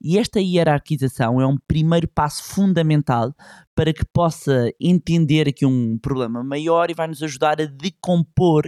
E 0.04 0.18
esta 0.18 0.40
hierarquização 0.40 1.40
é 1.40 1.46
um 1.46 1.56
primeiro 1.56 2.08
passo 2.08 2.42
fundamental 2.42 3.32
para 3.72 3.92
que 3.92 4.04
possa 4.04 4.72
entender 4.80 5.48
aqui 5.48 5.64
um 5.64 5.96
problema 5.96 6.42
maior 6.42 6.90
e 6.90 6.94
vai 6.94 7.06
nos 7.06 7.22
ajudar 7.22 7.60
a 7.60 7.66
decompor 7.66 8.64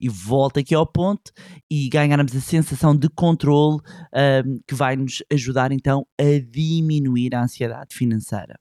e 0.00 0.08
volta 0.08 0.60
aqui 0.60 0.74
ao 0.74 0.86
ponto 0.86 1.30
e 1.70 1.88
ganharmos 1.88 2.34
a 2.34 2.40
sensação 2.40 2.94
de 2.96 3.08
controle 3.08 3.78
um, 4.14 4.60
que 4.66 4.74
vai 4.74 4.96
nos 4.96 5.22
ajudar 5.32 5.72
então 5.72 6.06
a 6.18 6.40
diminuir 6.50 7.34
a 7.34 7.42
ansiedade 7.42 7.94
financeira. 7.94 8.58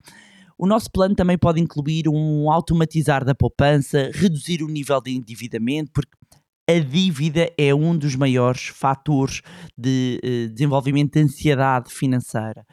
O 0.58 0.66
nosso 0.66 0.90
plano 0.90 1.14
também 1.16 1.38
pode 1.38 1.60
incluir 1.60 2.08
um 2.08 2.50
automatizar 2.50 3.26
da 3.26 3.36
poupança, 3.36 4.10
reduzir 4.14 4.64
o 4.64 4.70
nível 4.70 5.02
de 5.02 5.12
endividamento, 5.12 5.92
porque 5.94 6.16
a 6.68 6.80
dívida 6.80 7.52
é 7.58 7.76
um 7.76 7.96
dos 7.96 8.16
maiores 8.16 8.68
fatores 8.68 9.42
de 9.78 10.20
uh, 10.24 10.54
desenvolvimento 10.54 11.14
de 11.14 11.20
ansiedade 11.20 11.94
financeira. 11.94 12.66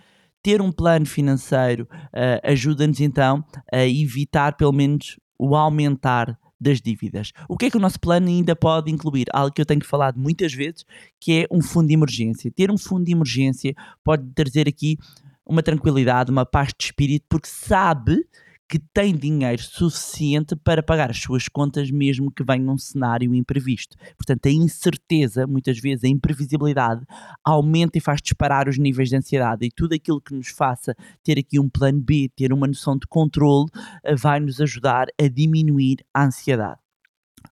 Ter 0.42 0.62
um 0.62 0.72
plano 0.72 1.06
financeiro 1.06 1.86
uh, 1.92 2.40
ajuda-nos 2.42 3.00
então 3.00 3.44
a 3.72 3.84
evitar, 3.84 4.56
pelo 4.56 4.72
menos, 4.72 5.16
o 5.38 5.56
aumentar 5.56 6.38
das 6.62 6.80
dívidas. 6.80 7.32
O 7.48 7.56
que 7.56 7.66
é 7.66 7.70
que 7.70 7.76
o 7.76 7.80
nosso 7.80 8.00
plano 8.00 8.28
ainda 8.28 8.54
pode 8.54 8.90
incluir? 8.90 9.26
Algo 9.32 9.52
que 9.52 9.60
eu 9.60 9.66
tenho 9.66 9.84
falado 9.84 10.18
muitas 10.18 10.52
vezes, 10.52 10.84
que 11.20 11.42
é 11.42 11.46
um 11.50 11.60
fundo 11.60 11.88
de 11.88 11.94
emergência. 11.94 12.50
Ter 12.50 12.70
um 12.70 12.78
fundo 12.78 13.04
de 13.04 13.12
emergência 13.12 13.74
pode 14.04 14.24
trazer 14.34 14.68
aqui 14.68 14.96
uma 15.44 15.62
tranquilidade, 15.62 16.30
uma 16.30 16.46
paz 16.46 16.68
de 16.78 16.84
espírito, 16.84 17.26
porque 17.28 17.48
sabe 17.48 18.24
que 18.72 18.78
tem 18.78 19.14
dinheiro 19.14 19.62
suficiente 19.62 20.56
para 20.56 20.82
pagar 20.82 21.10
as 21.10 21.18
suas 21.18 21.46
contas, 21.46 21.90
mesmo 21.90 22.32
que 22.32 22.42
venha 22.42 22.72
um 22.72 22.78
cenário 22.78 23.34
imprevisto. 23.34 23.98
Portanto, 24.16 24.46
a 24.46 24.50
incerteza, 24.50 25.46
muitas 25.46 25.78
vezes 25.78 26.04
a 26.04 26.08
imprevisibilidade, 26.08 27.04
aumenta 27.44 27.98
e 27.98 28.00
faz 28.00 28.22
disparar 28.22 28.70
os 28.70 28.78
níveis 28.78 29.10
de 29.10 29.16
ansiedade. 29.16 29.66
E 29.66 29.70
tudo 29.70 29.94
aquilo 29.94 30.22
que 30.22 30.34
nos 30.34 30.48
faça 30.48 30.96
ter 31.22 31.38
aqui 31.38 31.60
um 31.60 31.68
plano 31.68 32.00
B, 32.00 32.30
ter 32.34 32.50
uma 32.50 32.66
noção 32.66 32.96
de 32.96 33.06
controle, 33.06 33.66
eh, 34.02 34.16
vai 34.16 34.40
nos 34.40 34.58
ajudar 34.58 35.08
a 35.20 35.28
diminuir 35.28 35.98
a 36.14 36.24
ansiedade. 36.24 36.80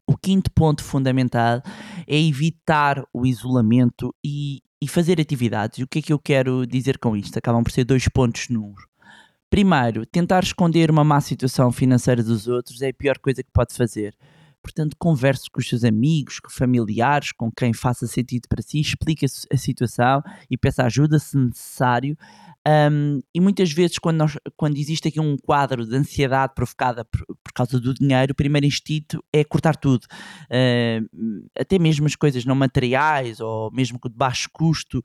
O 0.07 0.17
quinto 0.17 0.51
ponto 0.51 0.83
fundamental 0.83 1.61
é 2.07 2.19
evitar 2.19 3.05
o 3.13 3.27
isolamento 3.27 4.15
e, 4.25 4.63
e 4.83 4.89
fazer 4.89 5.21
atividades. 5.21 5.81
E 5.81 5.83
o 5.83 5.87
que 5.87 5.99
é 5.99 6.03
que 6.03 6.15
eu 6.15 6.19
quero 6.19 6.67
dizer 6.67 6.97
com 6.97 7.15
isto? 7.15 7.39
Acabam 7.39 7.63
por 7.63 7.73
ser 7.73 7.85
dois 7.85 8.09
pontos 8.09 8.49
num. 8.49 8.73
Primeiro, 9.51 10.07
tentar 10.07 10.45
esconder 10.45 10.93
uma 10.93 11.03
má 11.03 11.21
situação 11.21 11.73
financeira 11.73 12.23
dos 12.23 12.47
outros 12.47 12.81
é 12.83 12.91
a 12.91 12.95
pior 12.95 13.19
coisa 13.19 13.43
que 13.43 13.51
pode 13.53 13.75
fazer. 13.75 14.17
Portanto, 14.63 14.95
converse 14.97 15.51
com 15.51 15.59
os 15.59 15.69
seus 15.69 15.83
amigos, 15.83 16.39
com 16.39 16.51
familiares, 16.51 17.33
com 17.33 17.51
quem 17.51 17.73
faça 17.73 18.07
sentido 18.07 18.47
para 18.49 18.63
si, 18.63 18.79
explique 18.79 19.27
a, 19.27 19.57
situação 19.57 20.23
e 20.49 20.57
peça 20.57 20.85
ajuda 20.85 21.19
se 21.19 21.37
necessário. 21.37 22.17
Um, 22.67 23.21
e 23.35 23.41
muitas 23.41 23.73
vezes, 23.73 23.99
quando, 23.99 24.19
nós, 24.19 24.37
quando 24.57 24.77
existe 24.77 25.09
aqui 25.09 25.19
um 25.19 25.37
quadro 25.37 25.87
de 25.87 25.97
ansiedade 25.97 26.53
provocada 26.55 27.05
por, 27.05 27.25
por 27.27 27.53
causa 27.55 27.81
do 27.81 27.95
dinheiro, 27.95 28.33
o 28.33 28.35
primeiro 28.35 28.67
instinto 28.67 29.25
é 29.33 29.43
cortar 29.43 29.77
tudo, 29.77 30.05
uh, 30.05 31.49
até 31.59 31.79
mesmo 31.79 32.07
as 32.07 32.15
coisas 32.15 32.45
não 32.45 32.55
materiais 32.55 33.41
ou 33.41 33.71
mesmo 33.73 33.99
de 34.03 34.15
baixo 34.15 34.49
custo, 34.53 35.03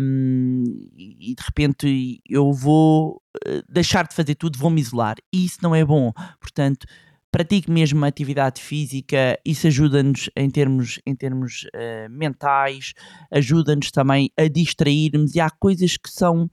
um, 0.00 0.64
e 0.96 1.34
de 1.34 1.42
repente 1.42 2.20
eu 2.28 2.52
vou 2.52 3.22
eh, 3.46 3.62
deixar 3.68 4.06
de 4.06 4.14
fazer 4.14 4.34
tudo, 4.34 4.58
vou 4.58 4.70
me 4.70 4.80
isolar. 4.80 5.16
E 5.32 5.44
isso 5.44 5.58
não 5.62 5.74
é 5.74 5.84
bom. 5.84 6.12
Portanto, 6.40 6.86
pratique 7.30 7.70
mesmo 7.70 8.04
atividade 8.04 8.60
física, 8.60 9.38
isso 9.44 9.66
ajuda-nos 9.66 10.30
em 10.36 10.50
termos, 10.50 11.00
em 11.06 11.14
termos 11.14 11.64
uh, 11.74 12.10
mentais, 12.10 12.94
ajuda-nos 13.30 13.90
também 13.90 14.30
a 14.36 14.48
distrairmos. 14.48 15.34
E 15.34 15.40
há 15.40 15.50
coisas 15.50 15.96
que 15.96 16.10
são 16.10 16.50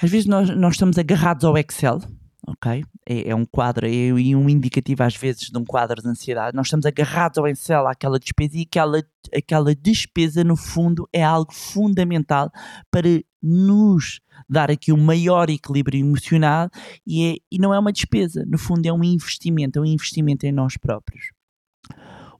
às 0.00 0.10
vezes 0.10 0.26
nós, 0.26 0.50
nós 0.50 0.74
estamos 0.74 0.98
agarrados 0.98 1.44
ao 1.44 1.56
Excel, 1.56 2.00
ok? 2.46 2.84
É, 3.08 3.30
é 3.30 3.34
um 3.34 3.46
quadro 3.46 3.86
é, 3.86 3.90
e 3.90 4.36
um 4.36 4.48
indicativo 4.48 5.02
às 5.02 5.16
vezes 5.16 5.50
de 5.50 5.58
um 5.58 5.64
quadro 5.64 6.02
de 6.02 6.08
ansiedade. 6.08 6.54
Nós 6.54 6.66
estamos 6.66 6.84
agarrados 6.84 7.38
ao 7.38 7.48
Excel, 7.48 7.86
àquela 7.86 8.18
despesa 8.18 8.58
e 8.58 8.62
aquela, 8.62 9.02
aquela 9.34 9.74
despesa 9.74 10.44
no 10.44 10.56
fundo 10.56 11.08
é 11.12 11.24
algo 11.24 11.52
fundamental 11.52 12.50
para 12.90 13.08
nos 13.42 14.20
dar 14.48 14.70
aqui 14.70 14.92
um 14.92 15.02
maior 15.02 15.48
equilíbrio 15.48 16.00
emocional 16.00 16.68
e, 17.06 17.32
é, 17.32 17.36
e 17.50 17.58
não 17.58 17.72
é 17.72 17.78
uma 17.78 17.92
despesa, 17.92 18.44
no 18.46 18.58
fundo 18.58 18.84
é 18.86 18.92
um 18.92 19.02
investimento, 19.02 19.78
é 19.78 19.82
um 19.82 19.86
investimento 19.86 20.44
em 20.46 20.52
nós 20.52 20.76
próprios. 20.76 21.30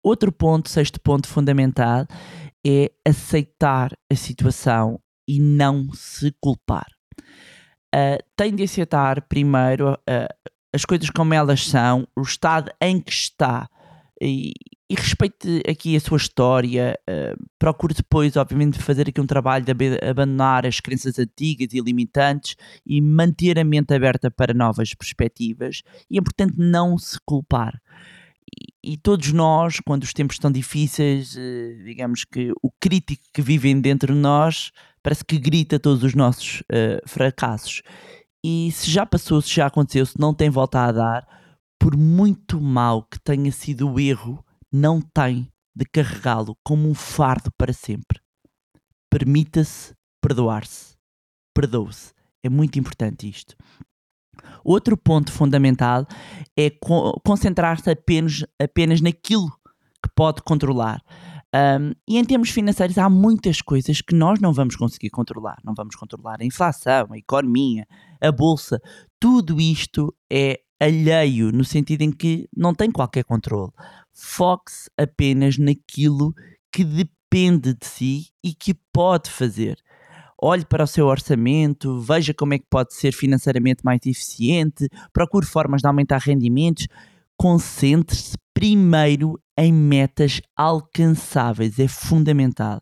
Outro 0.02 0.30
ponto, 0.30 0.68
sexto 0.68 1.00
ponto 1.00 1.26
fundamental, 1.26 2.06
é 2.64 2.92
aceitar 3.06 3.96
a 4.12 4.14
situação 4.14 5.00
e 5.26 5.40
não 5.40 5.88
se 5.92 6.32
culpar 6.40 6.95
uh, 7.96 8.22
tem 8.36 8.54
de 8.54 8.62
aceitar 8.62 9.22
primeiro 9.22 9.92
uh, 9.92 10.50
as 10.72 10.84
coisas 10.84 11.08
como 11.08 11.32
elas 11.32 11.64
são, 11.64 12.06
o 12.14 12.20
estado 12.20 12.70
em 12.80 13.00
que 13.00 13.10
está 13.10 13.66
e, 14.20 14.52
e 14.88 14.94
respeite 14.94 15.62
aqui 15.68 15.96
a 15.96 16.00
sua 16.00 16.18
história. 16.18 16.98
Uh, 17.08 17.42
procure 17.58 17.94
depois, 17.94 18.36
obviamente, 18.36 18.78
fazer 18.78 19.08
aqui 19.08 19.20
um 19.20 19.26
trabalho 19.26 19.64
de 19.64 19.72
abandonar 20.08 20.66
as 20.66 20.80
crenças 20.80 21.18
antigas 21.18 21.72
e 21.72 21.80
limitantes 21.80 22.56
e 22.84 23.00
manter 23.00 23.58
a 23.58 23.64
mente 23.64 23.94
aberta 23.94 24.30
para 24.30 24.52
novas 24.52 24.94
perspectivas. 24.94 25.82
E 26.10 26.18
é 26.18 26.20
importante 26.20 26.54
não 26.58 26.98
se 26.98 27.18
culpar. 27.24 27.80
E, 28.86 28.96
todos 28.96 29.32
nós, 29.32 29.80
quando 29.84 30.04
os 30.04 30.12
tempos 30.12 30.36
estão 30.36 30.50
difíceis, 30.50 31.36
digamos 31.84 32.24
que 32.24 32.52
o 32.62 32.70
crítico 32.80 33.24
que 33.34 33.42
vive 33.42 33.74
dentro 33.80 34.14
de 34.14 34.20
nós 34.20 34.70
parece 35.02 35.24
que 35.24 35.38
grita 35.38 35.80
todos 35.80 36.04
os 36.04 36.14
nossos 36.14 36.60
uh, 36.62 37.00
fracassos. 37.04 37.82
E 38.44 38.70
se 38.70 38.88
já 38.88 39.04
passou, 39.04 39.42
se 39.42 39.52
já 39.52 39.66
aconteceu, 39.66 40.06
se 40.06 40.20
não 40.20 40.32
tem 40.32 40.48
volta 40.48 40.84
a 40.84 40.92
dar, 40.92 41.26
por 41.80 41.96
muito 41.96 42.60
mal 42.60 43.02
que 43.02 43.18
tenha 43.18 43.50
sido 43.50 43.90
o 43.90 43.98
erro, 43.98 44.44
não 44.72 45.00
tem 45.00 45.48
de 45.74 45.84
carregá-lo 45.84 46.56
como 46.64 46.88
um 46.88 46.94
fardo 46.94 47.50
para 47.58 47.72
sempre. 47.72 48.20
Permita-se 49.10 49.94
perdoar-se. 50.20 50.94
Perdoe-se. 51.52 52.12
É 52.44 52.48
muito 52.48 52.78
importante 52.78 53.28
isto. 53.28 53.56
Outro 54.64 54.96
ponto 54.96 55.32
fundamental 55.32 56.06
é 56.56 56.70
concentrar-se 57.24 57.90
apenas, 57.90 58.44
apenas 58.60 59.00
naquilo 59.00 59.48
que 60.02 60.10
pode 60.14 60.42
controlar. 60.42 61.02
Um, 61.54 61.92
e 62.06 62.18
em 62.18 62.24
termos 62.24 62.50
financeiros, 62.50 62.98
há 62.98 63.08
muitas 63.08 63.62
coisas 63.62 64.00
que 64.00 64.14
nós 64.14 64.40
não 64.40 64.52
vamos 64.52 64.76
conseguir 64.76 65.10
controlar. 65.10 65.58
Não 65.64 65.74
vamos 65.74 65.94
controlar 65.94 66.38
a 66.40 66.44
inflação, 66.44 67.08
a 67.10 67.18
economia, 67.18 67.86
a 68.20 68.30
bolsa. 68.30 68.80
Tudo 69.18 69.60
isto 69.60 70.14
é 70.30 70.60
alheio, 70.78 71.50
no 71.52 71.64
sentido 71.64 72.02
em 72.02 72.10
que 72.10 72.48
não 72.54 72.74
tem 72.74 72.90
qualquer 72.90 73.24
controle. 73.24 73.72
Foque-se 74.12 74.90
apenas 74.98 75.56
naquilo 75.56 76.34
que 76.70 76.84
depende 76.84 77.74
de 77.74 77.86
si 77.86 78.26
e 78.44 78.52
que 78.54 78.74
pode 78.92 79.30
fazer. 79.30 79.78
Olhe 80.40 80.64
para 80.64 80.84
o 80.84 80.86
seu 80.86 81.06
orçamento, 81.06 81.98
veja 82.00 82.34
como 82.34 82.54
é 82.54 82.58
que 82.58 82.66
pode 82.68 82.94
ser 82.94 83.12
financeiramente 83.12 83.84
mais 83.84 84.00
eficiente, 84.04 84.88
procure 85.12 85.46
formas 85.46 85.80
de 85.80 85.88
aumentar 85.88 86.18
rendimentos 86.18 86.86
concentre-se 87.36 88.36
primeiro 88.54 89.38
em 89.58 89.72
metas 89.72 90.40
alcançáveis, 90.56 91.78
é 91.78 91.88
fundamental. 91.88 92.80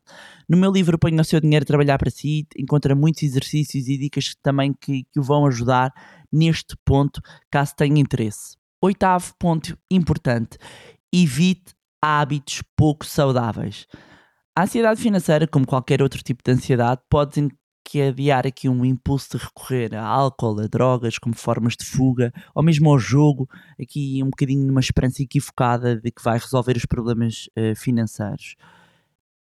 No 0.49 0.57
meu 0.57 0.71
livro 0.71 0.99
Ponha 0.99 1.21
o 1.21 1.25
Seu 1.25 1.41
Dinheiro 1.41 1.65
a 1.65 1.67
Trabalhar 1.67 1.99
para 1.99 2.11
Si, 2.11 2.47
encontra 2.57 2.95
muitos 2.95 3.23
exercícios 3.23 3.89
e 3.89 3.99
dicas 3.99 4.35
também 4.43 4.73
que, 4.73 5.05
que 5.13 5.21
o 5.21 5.23
vão 5.23 5.47
ajudar 5.47 5.93
neste 6.33 6.77
ponto, 6.85 7.21
caso 7.51 7.75
tenha 7.77 8.01
interesse. 8.01 8.57
Oitavo 8.81 9.33
ponto 9.39 9.77
importante: 9.91 10.59
evite 11.13 11.75
hábitos 12.03 12.63
pouco 12.77 13.05
saudáveis. 13.05 13.87
A 14.57 14.63
ansiedade 14.63 15.01
financeira, 15.01 15.49
como 15.49 15.67
qualquer 15.67 16.01
outro 16.01 16.23
tipo 16.23 16.41
de 16.45 16.53
ansiedade, 16.53 17.03
pode 17.11 17.49
adiar 18.09 18.47
aqui 18.47 18.69
um 18.69 18.85
impulso 18.85 19.37
de 19.37 19.45
recorrer 19.45 19.97
a 19.97 20.05
álcool, 20.05 20.61
a 20.61 20.69
drogas 20.69 21.19
como 21.19 21.35
formas 21.35 21.75
de 21.77 21.85
fuga, 21.85 22.33
ou 22.55 22.63
mesmo 22.63 22.89
ao 22.89 22.99
jogo, 22.99 23.49
aqui 23.81 24.23
um 24.23 24.31
bocadinho 24.31 24.65
numa 24.65 24.79
esperança 24.79 25.23
equivocada 25.23 26.01
de 26.01 26.11
que 26.11 26.23
vai 26.23 26.39
resolver 26.39 26.77
os 26.77 26.87
problemas 26.87 27.49
uh, 27.59 27.75
financeiros. 27.75 28.55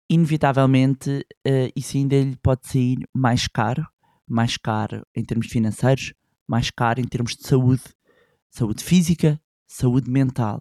Inevitavelmente, 0.09 1.25
uh, 1.47 1.71
isso 1.75 1.95
ainda 1.95 2.19
lhe 2.19 2.35
pode 2.37 2.67
sair 2.67 2.97
mais 3.13 3.47
caro, 3.47 3.87
mais 4.27 4.57
caro 4.57 5.05
em 5.15 5.23
termos 5.23 5.45
financeiros, 5.45 6.13
mais 6.47 6.71
caro 6.71 6.99
em 6.99 7.05
termos 7.05 7.35
de 7.35 7.47
saúde, 7.47 7.83
saúde 8.49 8.83
física, 8.83 9.39
saúde 9.67 10.09
mental. 10.09 10.59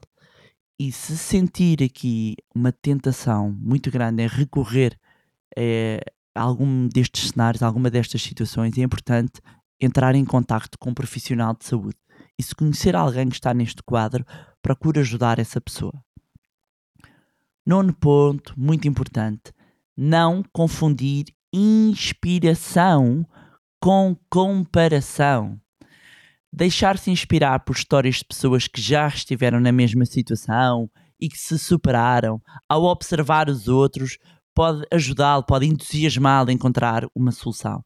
E 0.84 0.90
se 0.90 1.16
sentir 1.16 1.80
aqui 1.80 2.34
uma 2.52 2.72
tentação 2.72 3.52
muito 3.52 3.88
grande 3.88 4.24
em 4.24 4.26
recorrer 4.26 4.98
eh, 5.56 6.00
algum 6.34 6.88
destes 6.88 7.30
cenários, 7.30 7.62
alguma 7.62 7.88
destas 7.88 8.20
situações, 8.20 8.76
é 8.76 8.82
importante 8.82 9.40
entrar 9.80 10.16
em 10.16 10.24
contato 10.24 10.76
com 10.80 10.90
um 10.90 10.94
profissional 10.94 11.54
de 11.54 11.66
saúde. 11.66 11.98
E 12.36 12.42
se 12.42 12.52
conhecer 12.52 12.96
alguém 12.96 13.28
que 13.28 13.36
está 13.36 13.54
neste 13.54 13.80
quadro, 13.80 14.26
procure 14.60 14.98
ajudar 14.98 15.38
essa 15.38 15.60
pessoa. 15.60 15.94
Nono 17.64 17.94
ponto, 17.94 18.52
muito 18.58 18.88
importante, 18.88 19.52
não 19.96 20.42
confundir 20.52 21.26
inspiração 21.52 23.24
com 23.80 24.16
comparação. 24.28 25.61
Deixar-se 26.52 27.10
inspirar 27.10 27.60
por 27.60 27.74
histórias 27.74 28.16
de 28.16 28.24
pessoas 28.24 28.68
que 28.68 28.80
já 28.80 29.08
estiveram 29.08 29.58
na 29.58 29.72
mesma 29.72 30.04
situação 30.04 30.90
e 31.20 31.28
que 31.28 31.38
se 31.38 31.58
superaram, 31.58 32.40
ao 32.68 32.84
observar 32.84 33.48
os 33.48 33.68
outros, 33.68 34.18
pode 34.54 34.84
ajudá-lo, 34.92 35.44
pode 35.44 35.66
entusiasmá-lo 35.66 36.50
a 36.50 36.52
encontrar 36.52 37.06
uma 37.14 37.30
solução. 37.30 37.82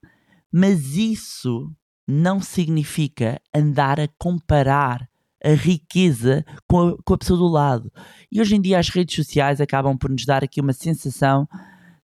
Mas 0.52 0.96
isso 0.96 1.70
não 2.08 2.40
significa 2.40 3.40
andar 3.54 4.00
a 4.00 4.08
comparar 4.18 5.08
a 5.44 5.50
riqueza 5.50 6.44
com 6.68 6.88
a, 6.88 7.02
com 7.04 7.14
a 7.14 7.18
pessoa 7.18 7.38
do 7.38 7.46
lado. 7.46 7.92
E 8.32 8.40
hoje 8.40 8.56
em 8.56 8.60
dia 8.60 8.78
as 8.78 8.88
redes 8.88 9.14
sociais 9.14 9.60
acabam 9.60 9.96
por 9.96 10.10
nos 10.10 10.24
dar 10.24 10.42
aqui 10.42 10.60
uma 10.60 10.72
sensação 10.72 11.46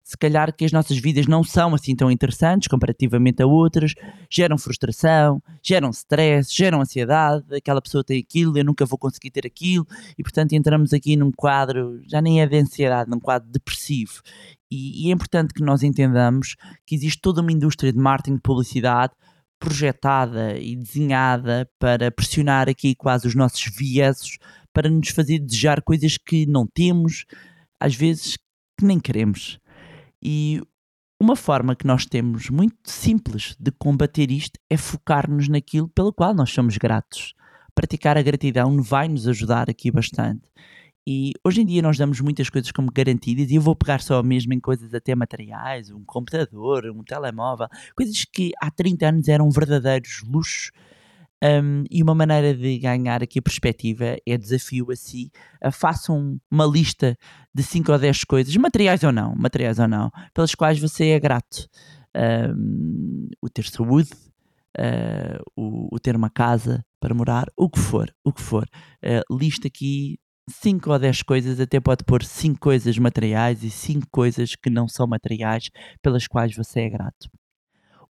se 0.03 0.17
calhar 0.17 0.55
que 0.55 0.65
as 0.65 0.73
nossas 0.73 0.99
vidas 0.99 1.27
não 1.27 1.45
são 1.45 1.75
assim 1.75 1.95
tão 1.95 2.11
interessantes 2.11 2.69
comparativamente 2.69 3.43
a 3.43 3.47
outras, 3.47 3.95
geram 4.31 4.59
frustração, 4.59 5.43
geram 5.63 5.91
stress, 5.91 6.55
geram 6.55 6.81
ansiedade, 6.81 7.45
aquela 7.55 7.81
pessoa 7.81 8.03
tem 8.03 8.19
aquilo, 8.19 8.59
eu 8.59 8.65
nunca 8.65 8.85
vou 8.85 8.99
conseguir 8.99 9.31
ter 9.31 9.47
aquilo, 9.47 9.87
e 10.19 10.23
portanto 10.23 10.53
entramos 10.53 10.93
aqui 10.93 11.17
num 11.17 11.31
quadro, 11.31 12.01
já 12.09 12.21
nem 12.21 12.41
é 12.41 12.47
de 12.47 12.57
ansiedade, 12.59 13.11
num 13.11 13.21
quadro 13.21 13.49
depressivo. 13.51 14.23
E, 14.71 15.07
e 15.07 15.11
é 15.11 15.15
importante 15.15 15.55
que 15.55 15.63
nós 15.63 15.83
entendamos 15.83 16.57
que 16.87 16.95
existe 16.95 17.21
toda 17.21 17.41
uma 17.41 17.53
indústria 17.53 17.93
de 17.93 17.99
marketing 17.99 18.37
de 18.37 18.43
publicidade 18.43 19.13
projetada 19.63 20.59
e 20.59 20.75
desenhada 20.75 21.71
para 21.79 22.11
pressionar 22.11 22.69
aqui 22.69 22.97
quase 22.97 23.29
os 23.29 23.35
nossos 23.37 23.65
viesos, 23.77 24.39
para 24.73 24.91
nos 24.91 25.11
fazer 25.11 25.39
desejar 25.39 25.81
coisas 25.83 26.19
que 26.19 26.47
não 26.47 26.67
temos, 26.67 27.25
às 27.79 27.95
vezes 27.95 28.37
que 28.77 28.85
nem 28.85 28.99
queremos. 28.99 29.61
E 30.23 30.61
uma 31.21 31.35
forma 31.37 31.75
que 31.75 31.87
nós 31.87 32.07
temos 32.07 32.49
muito 32.49 32.77
simples 32.85 33.57
de 33.59 33.71
combater 33.73 34.31
isto 34.31 34.59
é 34.71 34.77
focar-nos 34.77 35.49
naquilo 35.49 35.89
pelo 35.89 36.13
qual 36.13 36.35
nós 36.35 36.51
somos 36.51 36.77
gratos. 36.77 37.35
Praticar 37.75 38.17
a 38.19 38.23
gratidão 38.23 38.83
vai 38.83 39.09
nos 39.09 39.27
ajudar 39.27 39.69
aqui 39.69 39.91
bastante. 39.91 40.43
E 41.07 41.33
hoje 41.45 41.63
em 41.63 41.67
dia 41.67 41.83
nós 41.83 41.99
damos 41.99 42.21
muitas 42.21 42.49
coisas 42.49 42.71
como 42.71 42.93
garantidas 42.93 43.51
e 43.51 43.57
eu 43.57 43.61
vou 43.61 43.75
pegar 43.75 44.01
só 44.01 44.23
mesmo 44.23 44.55
em 44.55 44.61
coisas 44.61 44.95
até 44.95 45.15
materiais, 45.17 45.91
um 45.91 46.05
computador, 46.05 46.87
um 46.87 47.03
telemóvel, 47.03 47.67
coisas 47.97 48.25
que 48.25 48.53
há 48.61 48.71
30 48.71 49.09
anos 49.09 49.29
eram 49.29 49.51
verdadeiros 49.51 50.23
luxos. 50.25 50.71
Um, 51.43 51.83
e 51.91 52.01
uma 52.03 52.15
maneira 52.15 52.55
de 52.55 52.79
ganhar 52.79 53.21
aqui 53.21 53.41
a 53.41 53.43
perspectiva 53.43 54.17
é 54.25 54.39
desafio 54.39 54.91
a 54.93 54.97
si. 54.97 55.31
Façam 55.73 56.39
uma 56.49 56.65
lista 56.65 57.17
de 57.53 57.63
5 57.65 57.91
ou 57.91 57.99
10 57.99 58.25
coisas, 58.25 58.57
materiais 58.57 59.03
ou 59.03 59.11
não, 59.11 59.35
materiais 59.35 59.81
ou 59.81 59.89
não, 59.89 60.11
pelas 60.33 60.55
quais 60.55 60.79
você 60.79 61.09
é 61.09 61.21
grato. 61.21 61.69
Um, 62.15 63.29
o 63.41 63.49
ter 63.49 63.65
saúde, 63.65 64.11
uh, 64.79 65.43
o, 65.57 65.97
o, 65.97 65.99
ter 65.99 66.15
uma 66.15 66.31
casa 66.31 66.85
para 67.01 67.15
morar, 67.15 67.47
o 67.57 67.69
que 67.69 67.79
for, 67.79 68.15
o 68.25 68.33
que 68.33 68.41
for. 68.41 68.69
Uh, 69.03 69.37
lista 69.37 69.67
aqui 69.67 70.19
5 70.49 70.91
ou 70.93 70.99
10 70.99 71.23
coisas, 71.23 71.59
até 71.59 71.81
pode 71.81 72.05
pôr 72.05 72.23
5 72.23 72.61
coisas 72.61 72.97
materiais 72.99 73.65
e 73.65 73.71
5 73.71 74.07
coisas 74.11 74.55
que 74.55 74.71
não 74.71 74.87
são 74.87 75.07
materiais 75.07 75.71
pelas 76.03 76.27
quais 76.27 76.55
você 76.55 76.83
é 76.83 76.91
grato. 76.91 77.29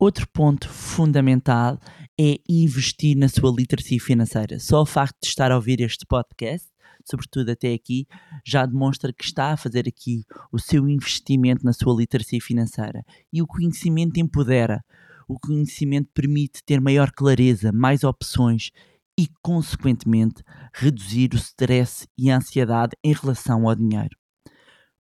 Outro 0.00 0.28
ponto 0.32 0.68
fundamental 0.68 1.76
é 2.16 2.36
investir 2.48 3.16
na 3.16 3.28
sua 3.28 3.50
literacia 3.50 3.98
financeira. 4.00 4.60
Só 4.60 4.82
o 4.82 4.86
facto 4.86 5.16
de 5.20 5.26
estar 5.26 5.50
a 5.50 5.56
ouvir 5.56 5.80
este 5.80 6.06
podcast, 6.06 6.68
sobretudo 7.04 7.50
até 7.50 7.74
aqui, 7.74 8.06
já 8.46 8.64
demonstra 8.64 9.12
que 9.12 9.24
está 9.24 9.52
a 9.52 9.56
fazer 9.56 9.88
aqui 9.88 10.24
o 10.52 10.58
seu 10.60 10.88
investimento 10.88 11.64
na 11.64 11.72
sua 11.72 11.96
literacia 11.96 12.38
financeira. 12.40 13.04
E 13.32 13.42
o 13.42 13.46
conhecimento 13.46 14.20
empodera. 14.20 14.84
O 15.26 15.36
conhecimento 15.36 16.10
permite 16.14 16.62
ter 16.64 16.80
maior 16.80 17.10
clareza, 17.10 17.72
mais 17.72 18.04
opções 18.04 18.70
e, 19.18 19.26
consequentemente, 19.42 20.44
reduzir 20.72 21.34
o 21.34 21.36
stress 21.36 22.06
e 22.16 22.30
a 22.30 22.36
ansiedade 22.36 22.96
em 23.02 23.12
relação 23.12 23.68
ao 23.68 23.74
dinheiro. 23.74 24.16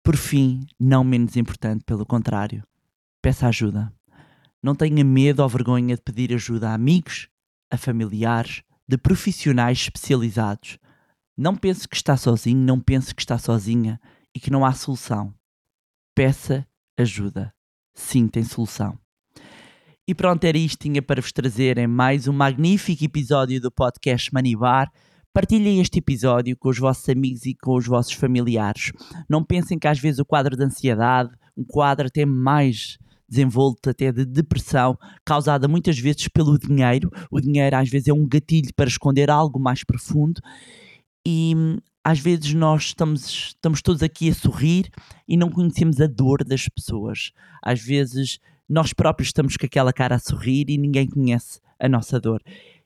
Por 0.02 0.16
fim, 0.16 0.62
não 0.80 1.04
menos 1.04 1.36
importante, 1.36 1.84
pelo 1.84 2.06
contrário, 2.06 2.64
peça 3.22 3.48
ajuda. 3.48 3.95
Não 4.66 4.74
tenha 4.74 5.04
medo 5.04 5.44
ou 5.44 5.48
vergonha 5.48 5.96
de 5.96 6.02
pedir 6.02 6.34
ajuda 6.34 6.72
a 6.72 6.74
amigos, 6.74 7.30
a 7.70 7.78
familiares, 7.78 8.64
de 8.88 8.98
profissionais 8.98 9.78
especializados. 9.78 10.80
Não 11.38 11.56
pense 11.56 11.88
que 11.88 11.96
está 11.96 12.18
sozinho, 12.18 12.58
não 12.58 12.80
pense 12.80 13.14
que 13.14 13.22
está 13.22 13.38
sozinha 13.38 14.02
e 14.36 14.40
que 14.40 14.50
não 14.50 14.66
há 14.66 14.74
solução. 14.74 15.32
Peça 16.16 16.66
ajuda. 16.98 17.54
Sim, 17.94 18.28
tem 18.28 18.44
solução. 18.44 18.98
E 20.08 20.16
pronto, 20.16 20.44
era 20.46 20.58
isto 20.58 20.80
tinha 20.80 21.00
para 21.00 21.22
vos 21.22 21.32
trazer 21.32 21.78
em 21.78 21.86
mais 21.86 22.28
um 22.28 22.34
magnífico 22.34 23.04
episódio 23.04 23.62
do 23.62 23.72
podcast 23.72 24.34
Manibar. 24.34 24.92
Partilhem 25.32 25.80
este 25.80 26.00
episódio 26.00 26.58
com 26.58 26.70
os 26.70 26.80
vossos 26.80 27.08
amigos 27.08 27.46
e 27.46 27.54
com 27.54 27.76
os 27.76 27.86
vossos 27.86 28.14
familiares. 28.14 28.92
Não 29.30 29.44
pensem 29.44 29.78
que 29.78 29.88
às 29.88 30.00
vezes 30.00 30.18
o 30.18 30.26
quadro 30.26 30.58
de 30.58 30.64
ansiedade, 30.64 31.30
um 31.56 31.64
quadro 31.64 32.08
até 32.08 32.26
mais 32.26 32.98
desenvolto 33.28 33.90
até 33.90 34.12
de 34.12 34.26
depressão, 34.26 34.98
causada 35.26 35.68
muitas 35.68 35.98
vezes 35.98 36.28
pelo 36.28 36.58
dinheiro. 36.58 37.10
O 37.32 37.40
dinheiro 37.40 37.76
às 37.76 37.90
vezes 37.90 38.08
é 38.08 38.14
um 38.14 38.28
gatilho 38.28 38.74
para 38.76 38.88
esconder 38.88 39.30
algo 39.30 39.60
mais 39.60 39.84
profundo 39.84 40.42
e 41.26 41.54
às 42.04 42.20
vezes 42.20 42.54
nós 42.54 42.84
estamos, 42.84 43.54
estamos 43.56 43.82
todos 43.82 44.04
aqui 44.04 44.30
a 44.30 44.36
sorrir 44.36 44.90
e 45.28 45.36
não 45.36 45.50
conhecemos 45.50 46.00
a 46.00 46.06
dor 46.06 46.44
das 46.44 46.70
pessoas. 46.70 47.32
Às 47.64 47.82
vezes 47.82 48.40
nós 48.70 48.94
próprios 48.94 49.30
estamos 49.30 49.58
com 49.58 49.66
aquela 49.66 49.92
cara 49.92 50.16
a 50.16 50.20
sorrir 50.20 50.66
e 50.70 50.78
ninguém 50.78 51.08
conhece 51.08 51.60
a 51.80 51.90
nossa 51.90 52.20
dor. 52.20 52.42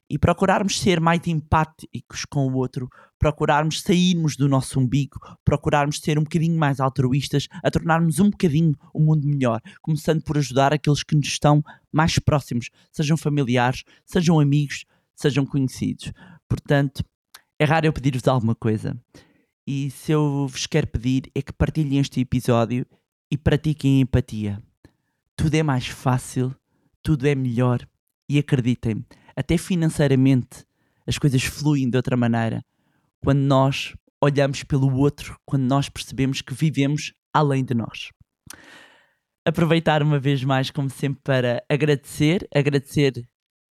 E 0.09 0.17
procurarmos 0.17 0.79
ser 0.79 0.99
mais 0.99 1.25
empáticos 1.27 2.25
com 2.25 2.47
o 2.47 2.55
outro, 2.55 2.89
procurarmos 3.19 3.81
sairmos 3.81 4.35
do 4.35 4.49
nosso 4.49 4.79
umbigo, 4.79 5.19
procurarmos 5.45 5.99
ser 5.99 6.17
um 6.17 6.23
bocadinho 6.23 6.57
mais 6.57 6.79
altruístas, 6.79 7.47
a 7.63 7.69
tornarmos 7.69 8.19
um 8.19 8.29
bocadinho 8.29 8.73
o 8.93 8.99
mundo 8.99 9.27
melhor, 9.27 9.61
começando 9.81 10.23
por 10.23 10.37
ajudar 10.37 10.73
aqueles 10.73 11.03
que 11.03 11.15
nos 11.15 11.27
estão 11.27 11.63
mais 11.91 12.17
próximos, 12.17 12.69
sejam 12.91 13.17
familiares, 13.17 13.83
sejam 14.05 14.39
amigos, 14.39 14.85
sejam 15.15 15.45
conhecidos. 15.45 16.11
Portanto, 16.47 17.03
é 17.59 17.65
raro 17.65 17.85
eu 17.85 17.93
pedir-vos 17.93 18.27
alguma 18.27 18.55
coisa. 18.55 18.99
E 19.67 19.91
se 19.91 20.11
eu 20.11 20.47
vos 20.47 20.65
quero 20.65 20.87
pedir 20.87 21.29
é 21.35 21.41
que 21.41 21.53
partilhem 21.53 21.99
este 21.99 22.19
episódio 22.19 22.85
e 23.29 23.37
pratiquem 23.37 24.01
empatia 24.01 24.59
tudo 25.39 25.55
é 25.55 25.63
mais 25.63 25.87
fácil, 25.87 26.53
tudo 27.01 27.25
é 27.25 27.33
melhor 27.33 27.87
e 28.27 28.37
acreditem, 28.37 29.05
até 29.35 29.57
financeiramente 29.57 30.65
as 31.07 31.17
coisas 31.17 31.43
fluem 31.43 31.89
de 31.89 31.97
outra 31.97 32.15
maneira 32.15 32.63
quando 33.23 33.39
nós 33.39 33.93
olhamos 34.21 34.63
pelo 34.63 34.93
outro, 34.97 35.37
quando 35.45 35.63
nós 35.63 35.89
percebemos 35.89 36.41
que 36.41 36.53
vivemos 36.53 37.13
além 37.33 37.63
de 37.63 37.73
nós. 37.73 38.09
Aproveitar 39.45 40.03
uma 40.03 40.19
vez 40.19 40.43
mais, 40.43 40.69
como 40.69 40.89
sempre, 40.89 41.21
para 41.23 41.63
agradecer, 41.69 42.47
agradecer 42.53 43.13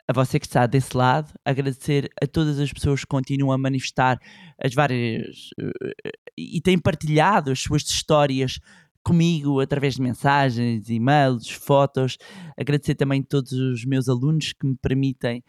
a 0.09 0.13
você 0.13 0.41
que 0.41 0.47
está 0.47 0.67
desse 0.67 0.97
lado, 0.97 1.33
agradecer 1.45 2.09
a 2.21 2.27
todas 2.27 2.59
as 2.59 2.73
pessoas 2.73 3.01
que 3.01 3.07
continuam 3.07 3.53
a 3.53 3.59
manifestar 3.59 4.19
as 4.63 4.73
várias 4.75 5.51
uh, 5.61 6.13
e 6.37 6.61
têm 6.63 6.79
partilhado 6.79 7.51
as 7.51 7.61
suas 7.61 7.83
histórias 7.83 8.59
comigo 9.03 9.61
através 9.61 9.95
de 9.95 10.03
mensagens, 10.03 10.89
e-mails, 10.89 11.49
fotos. 11.51 12.19
Agradecer 12.57 12.95
também 12.95 13.23
todos 13.23 13.53
os 13.53 13.85
meus 13.85 14.09
alunos 14.09 14.53
que 14.53 14.67
me 14.67 14.77
permitem 14.77 15.43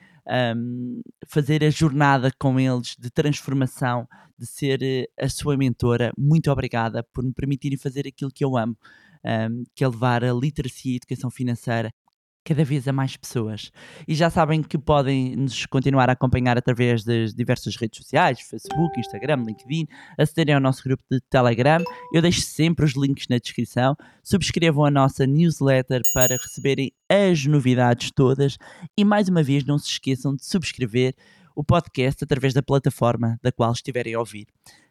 um, 0.56 1.02
fazer 1.28 1.64
a 1.64 1.70
jornada 1.70 2.32
com 2.38 2.60
eles 2.60 2.96
de 2.98 3.10
transformação, 3.10 4.08
de 4.38 4.46
ser 4.46 4.82
eh, 4.82 5.08
a 5.20 5.28
sua 5.28 5.58
mentora. 5.58 6.14
Muito 6.18 6.52
obrigada 6.52 7.04
por 7.14 7.24
me 7.24 7.34
permitirem 7.34 7.78
fazer 7.78 8.08
aquilo 8.08 8.32
que 8.32 8.46
eu 8.46 8.56
amo, 8.56 8.78
um, 9.26 9.64
que 9.76 9.84
é 9.84 9.88
levar 9.88 10.24
a 10.24 10.34
literacia 10.34 10.92
e 10.92 10.96
a 10.96 10.98
educação 10.98 11.30
financeira 11.30 11.92
cada 12.50 12.64
vez 12.64 12.88
a 12.88 12.92
mais 12.92 13.16
pessoas. 13.16 13.72
E 14.08 14.16
já 14.16 14.28
sabem 14.28 14.64
que 14.64 14.76
podem 14.76 15.36
nos 15.36 15.68
continuar 15.68 16.10
a 16.10 16.14
acompanhar 16.14 16.58
através 16.58 17.04
das 17.04 17.32
diversas 17.32 17.76
redes 17.76 18.00
sociais, 18.00 18.42
Facebook, 18.42 19.00
Instagram, 19.00 19.44
LinkedIn, 19.46 19.86
acederem 20.18 20.56
ao 20.56 20.60
nosso 20.60 20.84
grupo 20.84 21.04
de 21.12 21.22
Telegram. 21.30 21.84
Eu 22.12 22.24
deixo 22.24 22.42
sempre 22.42 22.86
os 22.86 22.96
links 22.96 23.28
na 23.30 23.38
descrição. 23.38 23.96
Subscrevam 24.24 24.84
a 24.84 24.90
nossa 24.90 25.28
newsletter 25.28 26.02
para 26.12 26.38
receberem 26.38 26.92
as 27.08 27.46
novidades 27.46 28.10
todas. 28.16 28.58
E 28.98 29.06
mais 29.06 29.30
uma 29.30 29.44
vez, 29.44 29.64
não 29.64 29.78
se 29.78 29.88
esqueçam 29.88 30.36
de 30.36 30.44
subscrever 30.44 31.14
o 31.56 31.64
podcast 31.64 32.24
através 32.24 32.52
da 32.52 32.64
plataforma 32.64 33.38
da 33.44 33.52
qual 33.52 33.72
estiverem 33.74 34.16
a 34.16 34.20
ouvir. 34.20 34.48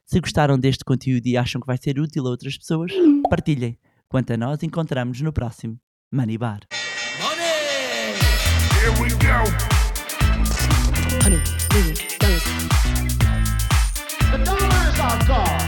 Se 0.07 0.21
gostaram 0.21 0.57
deste 0.57 0.85
conteúdo 0.85 1.27
e 1.27 1.37
acham 1.37 1.61
que 1.61 1.67
vai 1.67 1.77
ser 1.77 1.99
útil 1.99 2.25
a 2.25 2.31
outras 2.31 2.57
pessoas, 2.57 2.93
partilhem. 3.29 3.77
Quanto 4.09 4.33
a 4.33 4.37
nós, 4.37 4.63
encontramos 4.63 5.21
no 5.21 5.33
próximo 5.33 5.77
Money 6.13 6.39
Bar. 6.39 6.61
here 8.89 9.03
we 9.03 9.11
go. 9.11 9.45
Hundred 11.21 11.43
million 11.73 11.97
dollars. 12.19 12.45
The 14.31 14.39
dollars 14.45 15.01
are 15.01 15.27
gone. 15.27 15.68